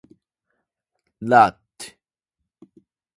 [1.29, 1.61] Lat.